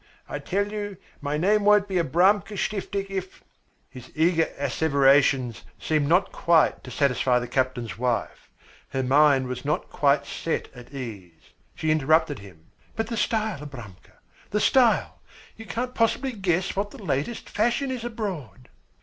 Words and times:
I 0.27 0.39
tell 0.39 0.71
you, 0.71 0.97
my 1.21 1.37
name 1.37 1.63
won't 1.63 1.87
be 1.87 1.97
Abramka 1.99 2.57
Stiftik 2.57 3.11
if" 3.11 3.43
His 3.91 4.11
eager 4.15 4.47
asseverations 4.57 5.61
seemed 5.79 6.07
not 6.07 6.31
quite 6.31 6.83
to 6.83 6.89
satisfy 6.89 7.37
the 7.37 7.47
captain's 7.47 7.99
wife. 7.99 8.49
Her 8.89 9.03
mind 9.03 9.45
was 9.47 9.63
not 9.63 9.91
quite 9.91 10.25
set 10.25 10.73
at 10.73 10.91
ease. 10.91 11.51
She 11.75 11.91
interrupted 11.91 12.39
him. 12.39 12.65
"But 12.95 13.09
the 13.09 13.15
style, 13.15 13.59
Abramka, 13.59 14.13
the 14.49 14.59
style! 14.59 15.19
You 15.55 15.67
can't 15.67 15.93
possibly 15.93 16.31
guess 16.31 16.75
what 16.75 16.89
the 16.89 17.03
latest 17.03 17.47
fashion 17.47 17.91
is 17.91 18.03
abroad." 18.03 18.69